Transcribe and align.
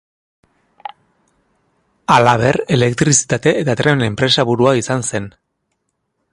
Halaber, 2.15 2.59
elektrizitate 2.77 3.55
eta 3.61 3.79
tren 3.83 4.05
enpresaburua 4.09 4.77
izan 4.83 5.09
zen. 5.13 5.33